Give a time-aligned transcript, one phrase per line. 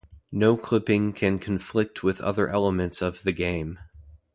[0.33, 3.77] Noclipping can conflict with other elements of the game.